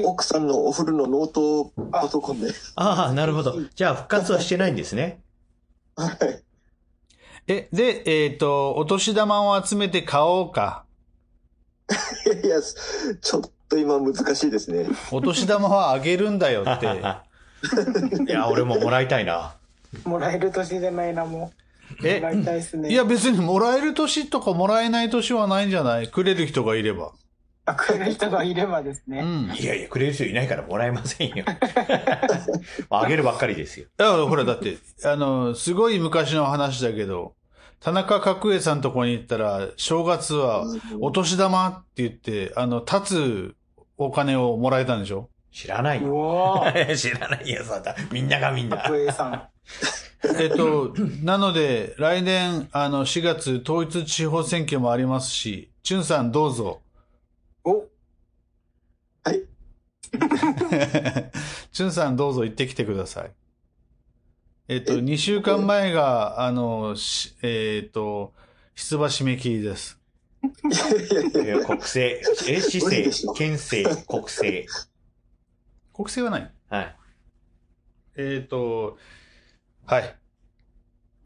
[0.03, 3.55] の奥さんのお風呂のノートパソコンで、ああ、なるほど。
[3.75, 5.21] じゃあ復活はしてないんですね。
[5.95, 6.43] はい。
[7.47, 10.85] え、で、えっ、と、お年玉を集めて買おうか。
[12.43, 14.87] いや、ちょっと今難しいですね。
[15.11, 16.85] お年玉はあげるんだよって。
[18.27, 19.55] いや、俺ももらいたいな。
[20.06, 21.51] もらえる年じゃないな、も
[22.01, 22.08] う。
[22.08, 22.19] え？
[22.19, 22.89] もらいたいですね。
[22.91, 26.08] いや、別にもらえる年とかもらえない年はないんじゃない？
[26.08, 27.12] くれる人がいれば。
[27.65, 29.19] あ、くれる人がいればですね。
[29.19, 29.56] うん。
[29.58, 31.45] いやいや、くれる人いないからもらえませんよ。
[32.89, 33.88] あげるばっかりですよ。
[33.97, 37.36] だからほら、だって、あの、すごい昔の話だけど、
[37.79, 40.65] 田中角栄さんとこに行ったら、正月は、
[40.99, 43.01] お年玉って言って、あの、立
[43.53, 43.56] つ
[43.97, 45.29] お金をもらえたんでしょ？
[45.53, 46.63] 知らないうよ。
[46.97, 47.95] 知らないよ、そんな。
[48.12, 48.77] みんながみんな。
[48.77, 49.43] 角栄さん。
[50.39, 56.82] えっと、なので、来年、あの、4月、統一地方選挙もありますし、チュンさんどうぞ。
[57.65, 57.88] お、
[59.23, 59.43] はい。
[61.73, 63.32] チュンさんどうぞ行ってきてください。
[64.69, 68.34] えっと、え2週間前が、あの、しえっと、
[68.76, 69.99] 出馬締め切りです。
[70.62, 74.67] 国政、え、市政県政、国政。
[75.93, 76.52] 国政はない。
[76.69, 76.95] はい。
[78.15, 78.97] えっ、と、
[79.85, 80.15] はい。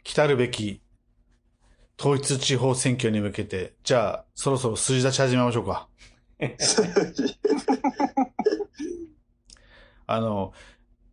[0.04, 0.82] 来たるべき
[2.00, 5.88] 統一地方選挙に向けて、じゃあ、そろそろ筋立ち始めましょうか。
[10.06, 10.54] あの、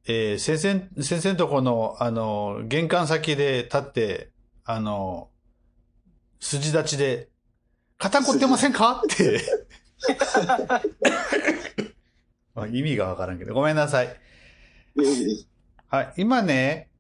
[0.07, 4.31] えー先生、先生のとこの、あの、玄関先で立って、
[4.65, 5.31] あの、
[6.41, 7.29] 筋立ちで、
[7.99, 9.03] 肩凝ってませんか？
[9.05, 9.41] って。
[12.55, 14.17] まあ意味がわからんけど、ごめんなさい。
[15.89, 16.13] はい。
[16.19, 16.91] 今ね、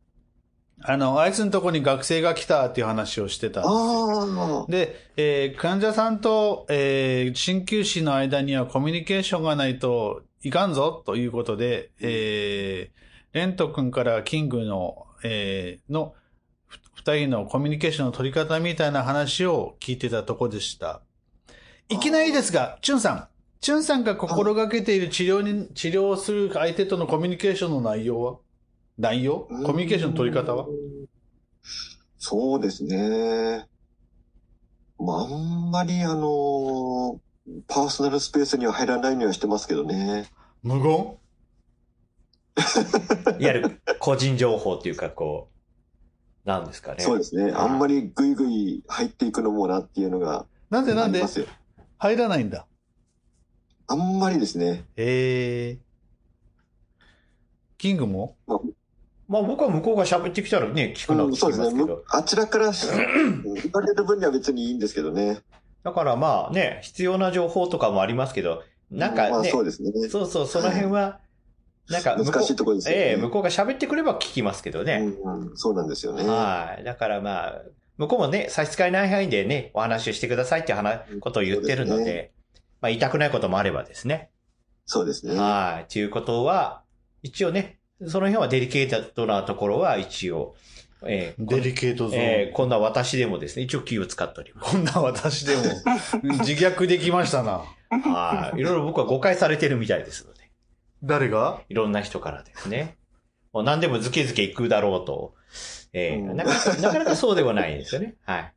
[0.82, 3.94] あの、あいつのとこに学生が来たっていう話をしてたんです
[4.68, 16.14] で、えー患者さんと、えー鍼灸師の間にはコミュニケーションがないといかんぞということで、えーレント君からキングの、えーの
[16.66, 21.02] ふ二人のコミュニケーションの取り方みたいな話を聞いてたとこでした。
[21.88, 23.28] いきなりですが、チュンさん。
[23.60, 28.38] チュンさんが心がけている治療に、治療をする相手とのコミュニケーションの内容は？
[28.98, 29.48] 内容？
[29.50, 29.62] あ。
[29.64, 30.66] コミュニケーションの取り方は？
[32.18, 33.66] そうですね。
[34.98, 37.20] まあ、あんまりあの、
[37.68, 40.26] パーソナルスペースには入らないようにはしてますけどね。
[40.62, 41.18] 無言？
[43.40, 45.50] いわゆる個人情報っていうか、こ
[46.46, 47.02] う、なんですかね。
[47.02, 47.52] そうですね。
[47.52, 51.22] あんまりグイグイ入っていくのもなっていうのがなんでなんで？
[51.98, 52.66] 入らないんだ？
[53.86, 54.84] あんまりですね。
[54.96, 55.78] ええ
[57.76, 58.36] キングも？
[58.46, 58.58] まあ
[59.28, 61.64] 僕は向こうが喋ってきたらね、聞くのは聞きそうですね。
[61.66, 61.86] ますけど。
[61.86, 65.40] むあちらから 言われる分には別にいいんですけどね。
[65.82, 69.90] だからまあね、必要な情報とかもありますけど、なんかね、まあそうですね。
[70.08, 71.20] そうそう、その辺は、
[71.88, 75.12] なんか向こう、難しいところですよねええ向こうが喋ってくれば聞きますけどね。
[75.24, 76.26] うんうん、そうなんですよね。
[76.26, 76.84] はい。
[76.84, 77.62] だからまあ、
[77.96, 82.32] 向こうもね、差し支えない範囲でね、お話をしてくださいって話、ことを言ってるので、そうで
[82.80, 84.30] まあ言いたくないこともあればですね。
[84.86, 85.36] そうですね。
[85.36, 85.92] はい。
[85.92, 86.82] ということは、
[87.22, 90.54] 一応ね、その辺はデリケートなところは一応、
[91.06, 92.22] えーデリケートゾーン。
[92.22, 94.72] えー、今度は私でもですね、一応気を使っております。
[94.72, 95.62] こんな私でも
[96.44, 97.62] 自虐できましたな。
[97.90, 98.58] はい。
[98.58, 100.50] いろいろ僕は誤解されてるみたいですので、
[101.02, 101.60] 誰が？
[101.68, 102.96] いろんな人からですね。
[103.52, 105.34] もう何でもズケズケ行くだろうと、
[105.92, 108.16] えーうんなかなか、なかなかそうではないんですよね。
[108.24, 108.52] はい。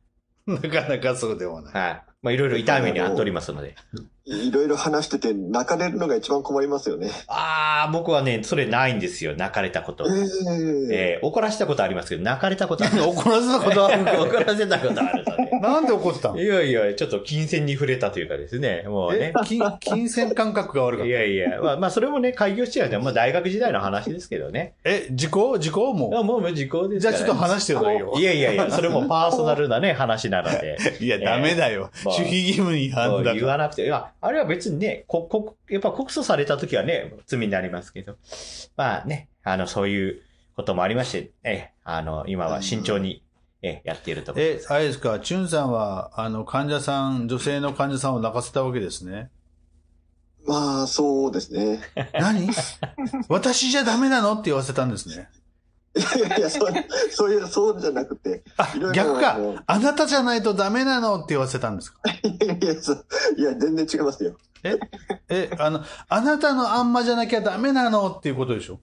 [0.62, 1.74] なかなかそうでもない。
[1.74, 2.02] はい。
[2.22, 3.76] まあいろいろ痛い目に遭っておりますので。
[4.24, 7.10] いろいろ話してて泣かれるのが一番困りますよね。
[7.28, 9.34] ああ、僕はね、それないんですよ。
[9.36, 10.04] 泣かれたこと。
[10.06, 10.10] え
[10.90, 13.02] えー怒らせたことありますけど、泣かれたことある。
[13.08, 15.24] 怒らせたことある 怒らせたことある。
[15.62, 16.40] なんで怒ってたの？
[16.40, 19.32] いやいや、ちょっと金銭に触れたというかですね、もうえね。
[19.44, 21.08] 金、金銭感覚が悪かった。
[21.08, 24.74] いやいや、まあ、まあ、それもね、開業してはね、まあ、大学時代の話ですけどね。
[24.84, 25.58] え、時効？
[25.58, 25.94] 時効？
[25.94, 30.76] もあもう、もう時効ですじゃあちょっと話してよ内容いやいやいや、それも パーソナルなね、話なので。
[31.00, 31.04] う。
[31.04, 31.90] いや、ダメだよ。
[32.04, 33.34] まあ守秘義務に違反だ。
[33.34, 38.16] 言わなくて、いや、あれは別にね、こ、こ、やっぱ告訴された時はね、罪になりますけど。
[38.76, 40.22] まあね、あの、そういう
[40.56, 43.22] こともありまして、ええ、あの、今は慎重に、
[43.60, 44.72] ええ、やっているところでえ、す。
[44.72, 49.30] あれですか、チュンさんは、あの、患者さん、女性の患者さんを泣かせたわけですね。
[50.46, 51.80] まあ、そうですね。
[52.14, 52.48] 何？
[53.28, 54.34] 私じゃダメなの？
[54.34, 55.28] って言わせたんですね。
[55.96, 56.72] いやいや、そう、
[57.10, 58.44] そういう、そうじゃなくて。
[58.56, 59.36] あいろいろ、逆か？
[59.66, 62.00] あなたじゃないとダメなのって言わせたんですか？
[62.22, 63.04] いやいや、そう
[63.36, 64.36] いや、全然違いますよ。
[65.28, 68.12] え、あの、あなたのあんまじゃなきゃダメなの？
[68.12, 68.78] っていうことでしょ？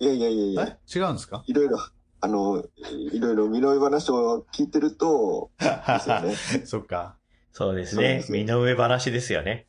[0.00, 0.98] いやいやいやいや、え？
[0.98, 1.44] 違うんですか？
[1.46, 1.78] いろいろ、
[2.24, 2.64] あの、
[3.12, 6.34] いろいろ身の上話を聞いてると、ですよね。
[6.64, 7.18] そっか。
[7.52, 8.22] そうですねそうで。
[8.22, 9.66] す身の上話ですよね。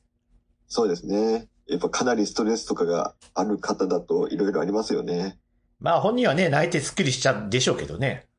[0.65, 1.49] そうですね。
[1.67, 5.37] やっぱかなりストレスとかがある方だといろいろありますよね。
[5.81, 8.29] まあ本人はね、泣いてスッキリしちゃうでしょうけどね。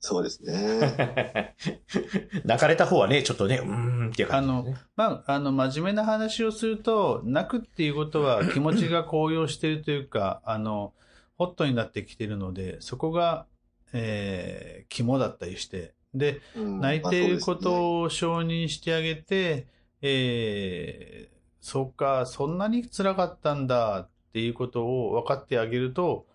[0.00, 1.54] そうですね。
[2.46, 10.94] 泣かれた方はね、ちょっとね、うーんっていうあの感じですね。、まあ、あの、真面目な話をすると、泣くっていうことは気持ちが高揚しているというか、あの、
[11.38, 13.46] ホットになってきているので、そこが、
[13.92, 19.66] えー、肝だったりして、で、うん泣いていることを承認してあげて、
[20.02, 26.26] えー、そうか、そんなに辛かったんだっていうことを分かってあげると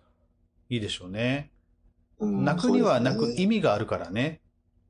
[0.68, 1.50] いいでしょうね。
[2.18, 4.40] うん泣くには泣く意味があるからね。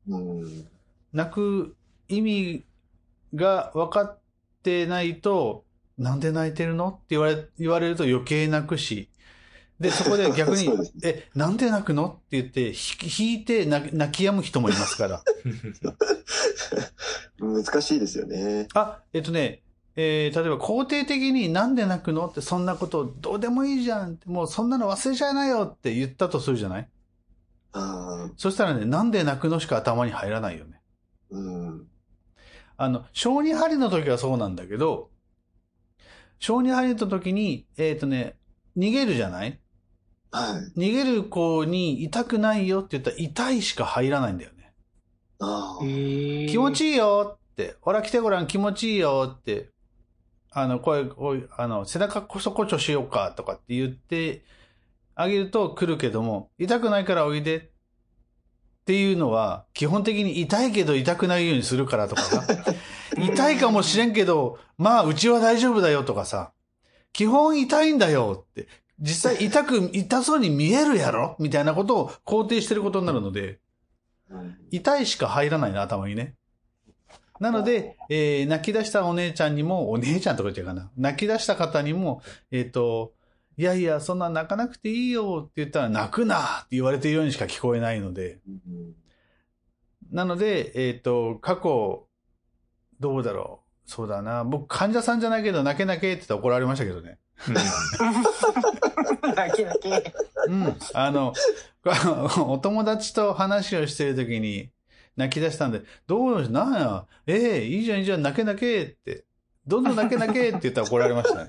[0.09, 0.69] うん
[1.13, 1.77] 泣く
[2.09, 2.65] 意味
[3.35, 4.19] が分かっ
[4.63, 5.65] てないと、
[5.97, 9.09] なんで泣いてるのって言われ、言われると余計泣くし、
[9.81, 10.69] で、そこで逆に
[11.03, 12.21] え、なんで泣くの？
[12.27, 15.23] って言って、ひ引いて泣き止む人もいますから。
[17.41, 18.69] 難しいですよね。
[18.75, 19.63] あ、えっとね、
[19.97, 22.27] えー例えば肯定的になんで泣くの？
[22.27, 26.89] ってそんなことどうでもいいじゃんって、もうそんなの忘れちゃいなよって言ったとするじゃない？
[27.73, 30.81] ああ、そしたらね、なんで泣くのしか頭に入らないよね。
[31.31, 31.87] うん。
[32.77, 35.11] あの、小児針の時はそうなんだけど、
[36.39, 38.37] 小児針の時に、えっ、とね、
[38.77, 39.61] 逃げるじゃない？
[40.35, 40.81] はい。
[40.81, 44.73] 逃げる子に痛くないよって言ったら痛いしか入らないんだよね。
[45.39, 49.71] ああ、気持ちいいよって、ほら来てごらん気持ちいいよって、
[50.51, 54.45] あの、声、おいあの、背中こそこちょしようかとかって言って
[55.15, 57.63] あげると来るけども、痛くないからおいでっ
[58.87, 62.45] ていうのは、基本的に痛いけど痛くないようにするからとかさ、
[63.17, 66.53] 痛いかもしれんけど、まあうちは大丈夫だよとかさ、
[67.13, 68.67] 基本痛いんだよって、
[69.01, 71.37] 実際痛く、痛そうに見えるやろ？
[71.39, 73.59] みたいなことを肯定してることになるので、
[74.31, 76.35] うん痛いしか入らないな、頭にね。
[77.41, 80.91] なので、えー泣き出したお姉ちゃんにも、お姉ちゃんとか言ってるかな。
[80.97, 83.13] 泣き出した方にも、えっ、と、
[83.57, 88.41] いやいや、そんな泣かなくていいよって言ったら、泣くなって言われているようにしか聞こえないので。
[88.47, 88.95] うん
[90.13, 92.07] なので、えっ、と、過去、
[93.01, 93.91] どうだろう。
[93.91, 94.45] そうだな。
[94.45, 97.19] 僕、患者さんじゃないけど、泣け泣けって言ったら怒られましたけどね。
[99.37, 99.89] 泣き泣き。
[100.49, 100.77] うん。
[100.95, 101.33] あの、
[102.47, 104.71] お友達と話をしてるときに
[105.17, 105.73] 泣き出したん。
[105.73, 106.75] で、どうし、なん。
[106.75, 107.99] や、ええいいじゃん。
[108.01, 109.25] いいじゃん、泣け泣けって、
[109.67, 109.85] どん。
[109.85, 109.97] どん。
[109.97, 111.49] 泣け泣けって言ったら怒られましたね。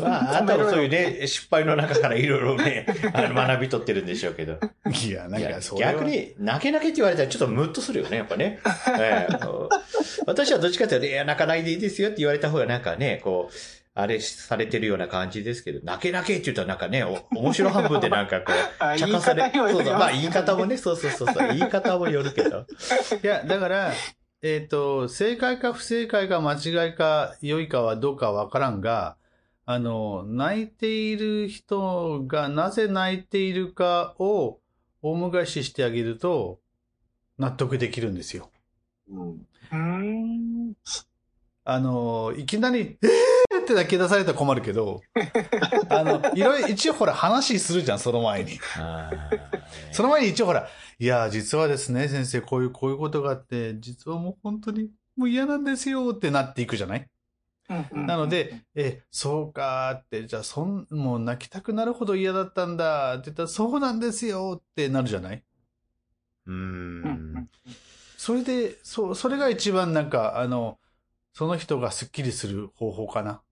[0.00, 0.46] まあ、あん。
[0.46, 4.06] たもそういうね、失敗の中からいろいろね、あの学び取ってるん。
[4.06, 4.58] でしょうけど。
[5.06, 5.42] いや、なん。
[5.42, 8.60] かそれは逆、に、泣け泣けって言われたらちょっとムッとするよね、やっぱね。
[8.98, 9.36] ええ
[10.26, 12.82] 私はどっちかというと、いや、泣かないでいいですよって言われた方がなん。
[12.82, 13.54] かね、こう、
[13.94, 22.66] あれされてるような感じですけど、泣け泣けって言ったらなんかね、お面白半分でなんかこ あう、茶化され、そうそう、まあ言い方もね、そうそうそうそう、 言い方もよるけど。
[23.22, 23.92] いや、だから、
[24.42, 29.16] えっ、と、正解か不正解か間違いか良いかはどうかわからんが、
[29.66, 34.60] あの、泣いている人がなぜ泣いているかを
[35.02, 36.60] 大昔してあげると
[37.38, 38.50] 納得できるんですよ。
[39.10, 39.24] う
[39.76, 40.74] ん。
[41.64, 43.29] あの、いきなり、えー
[43.70, 45.00] って泣き出されたら困るけど、
[45.90, 48.58] あの、いろいろ、一応ほら話するじゃん、その前に。
[48.76, 49.30] あ
[49.92, 50.68] その前に一応ほら、
[50.98, 57.06] いや、実はですね、先生、こういう、こういうことがあって、実はもう本当に、もう嫌なんですよってなっていくじゃない？
[57.92, 65.44] なので、え、そうかーって、じゃあ、そん、もう泣きたくなるほど嫌だったんだって言ったら、そうなんですよってなるじゃない？
[66.46, 67.48] ううんん。
[68.16, 70.78] それで、そう、それが一番なんか、あの、
[71.32, 73.42] その人がスッキリする方法かな。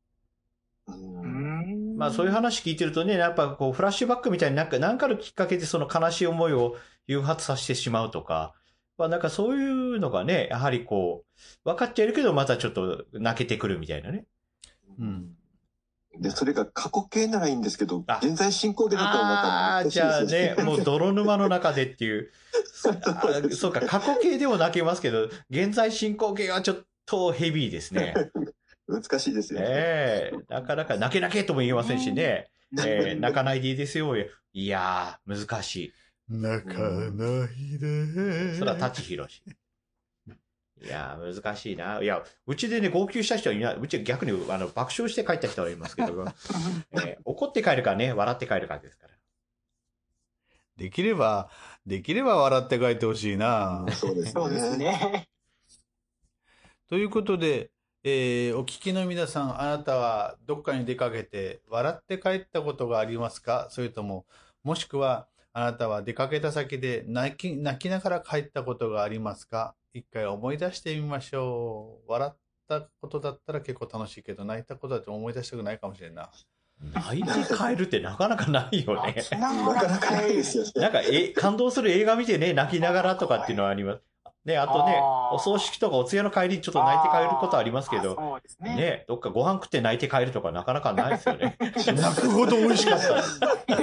[1.97, 6.77] まあそういう話聞いてるとね、やっぱこうフラッシュバックみたいになんか何かのきっかけでその悲しい思いを
[7.07, 8.55] 誘発させてしまうとか、
[8.97, 9.67] まあなんかそうい
[9.97, 14.27] うのがね、やはりこう、分かっちゃいるけどまたちょっと泣けてくるみたいなね。
[14.99, 15.31] うん。
[16.21, 22.31] で、それが過去形ならいいんですけどあ、現在進行形だとまあたあー、難しいじゃあね、もう泥沼の中でっていう。
[23.55, 28.15] そうか、過去形でも泣けますけど、現在進行形はちょっとヘビーですね。
[28.89, 29.67] 難しいですよね。
[29.69, 32.51] ええなかなか泣け泣けとも言えませんしね。
[32.79, 34.15] えー泣かないでいいですよ。
[34.53, 35.93] いやー、難しい。
[36.29, 38.55] 泣かないで。
[38.55, 39.43] それは舘ひろし。
[40.81, 42.03] いやー、難しいな。
[42.03, 43.77] いや、うちでね、号泣した人はいない。
[43.77, 46.25] うち逆にあの爆笑して帰った人はいますけど、
[46.93, 49.15] えー怒って帰るかね、笑って帰るかですから。
[50.77, 51.51] できれば、
[51.87, 53.85] できれば笑って帰ってほしいな。
[53.91, 54.31] そうですね。
[54.33, 55.29] そうですね。
[56.89, 57.71] ということで、
[58.05, 63.67] えーお聞きの皆さん、あなたはどっかに出かけて笑って帰ったことがありますか？
[63.71, 64.25] それとも、
[64.63, 69.75] もしくは、あなたは出かけた先で泣き泣きながら帰ったことがありますか？
[69.93, 72.13] 一回思い出してみましょう。
[72.13, 72.37] 笑っ
[72.69, 76.31] たことだったら結構楽しいけど、泣いたことだと思い出したくないかもしれんな。
[76.95, 79.17] 泣いて帰るってなかなかないよね。
[79.33, 80.71] なからなかないですよね。
[80.77, 84.03] なんか、え、感動する映画見てね、泣きながらとかっていうのはあります？
[84.49, 84.99] ね、あとね
[85.31, 88.77] お葬式とかお通夜の帰りにちょっと泣いて帰ることありますけど、ね。
[88.77, 91.57] ね、どっかご飯食って泣いて帰るとかなかなかないですよね。
[91.61, 93.15] 泣くほど美味しかった。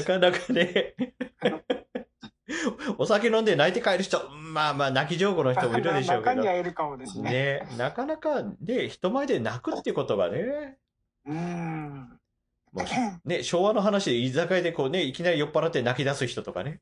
[0.00, 0.94] なかなかね。
[2.96, 6.48] お酒飲んで泣いて帰る人、まあまあ泣き上手の人もいるでしょうけど中に。
[6.48, 7.30] はいるかもですね。
[7.30, 10.78] ね、なかなかね、人前で泣くってことがね、
[11.26, 12.18] うん。
[12.72, 16.80] もうね、昭和の話で居酒屋でこうね、いきなり酔っ払って泣き出す人とかね、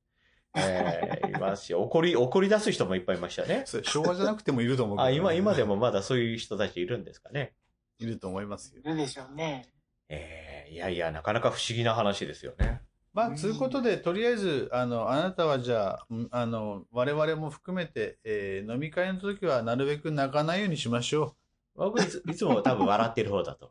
[0.55, 3.63] えーいますし、怒り、怒り出す人もいっぱいいましたね。
[3.67, 7.55] それ昭和じゃなくてもいると思うけどあ、今、今でもまだそういう人たちいるんですかね。
[7.99, 8.89] いると思いますよい。
[8.89, 9.69] るでしょうね。
[10.09, 12.81] えーいやいや、なかなか不思議な話ですよね。
[13.13, 21.37] まあ、ということで、とりあえず、あの、あなたはじゃあ、うんあの、我々も含めて、えー飲み会の時はなるべく泣かないようにしましょ
[21.75, 23.67] 僕いついつも多分笑ってる方だと。
[23.67, 23.71] う。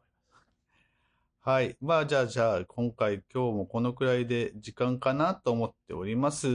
[1.43, 1.75] はい。
[1.81, 6.47] まあ、じゃあ、じゃあ、今回、今日もこのくらいで時間かなと思っております。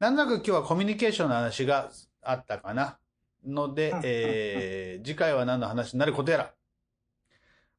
[0.00, 1.88] なんとなく今日はコミュニケーションの話が
[2.20, 2.98] あったかな。
[3.46, 6.54] のでうん、えー次回は何の話になることやら。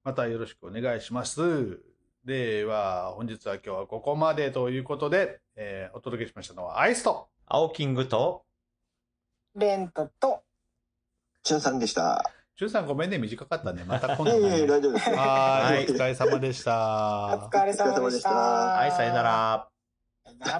[0.06, 1.82] またよろしくお願いします。
[2.24, 8.46] では、本日は今日はここまでということで、えーお届けしましたのはアイスと、青キングと、
[9.56, 10.42] レントと、
[11.44, 12.32] チュンさんでした。
[12.58, 13.84] ジュンさんごめんね、短かったね。
[13.88, 14.68] また今いえいえ、度ね。
[14.68, 15.10] 大丈夫です。
[15.10, 17.50] はーい、は いお疲れ様でしおた。
[17.52, 17.86] 疲れ様でした。
[17.86, 19.70] お疲れ様でしたはい、さよなら。
[20.26, 20.60] さよな